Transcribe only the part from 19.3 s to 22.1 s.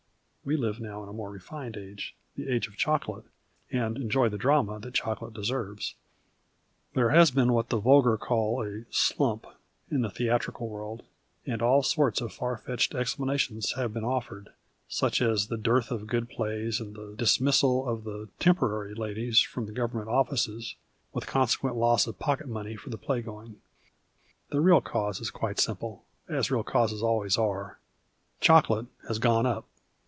from Govern ment ofTices, Avith consequent loss